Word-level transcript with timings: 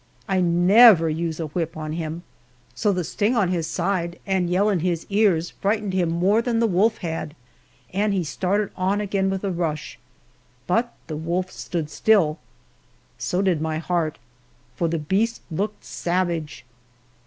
I 0.27 0.39
never 0.41 1.11
use 1.11 1.39
a 1.39 1.45
whip 1.45 1.77
on 1.77 1.93
him, 1.93 2.23
so 2.73 2.91
the 2.91 3.03
sting 3.03 3.35
on 3.35 3.49
his 3.49 3.67
side 3.67 4.17
and 4.25 4.49
yell 4.49 4.67
in 4.67 4.79
his 4.79 5.05
ears 5.11 5.51
frightened 5.51 5.93
him 5.93 6.09
more 6.09 6.41
than 6.41 6.57
the 6.57 6.65
wolf 6.65 6.97
had, 7.05 7.35
and 7.93 8.11
he 8.11 8.23
started 8.23 8.71
on 8.75 8.99
again 8.99 9.29
with 9.29 9.43
a 9.43 9.51
rush. 9.51 9.99
But 10.65 10.91
the 11.05 11.15
wolf 11.17 11.51
stood 11.51 11.91
still 11.91 12.39
so 13.19 13.43
did 13.43 13.61
my 13.61 13.77
heart 13.77 14.17
for 14.75 14.87
the 14.87 14.97
beast 14.97 15.43
looked 15.51 15.85
savage. 15.85 16.65